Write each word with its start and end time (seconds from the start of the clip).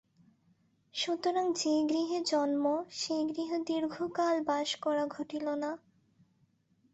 সুতরাং 0.95 1.45
যে 1.53 1.73
গৃহে 1.89 2.19
জন্ম 2.25 2.63
সে 2.91 3.15
গৃহে 3.29 3.57
দীর্ঘকাল 3.67 4.35
বাস 4.41 4.69
করা 4.75 5.03
ঘটিল 5.07 5.47
না। 5.55 5.71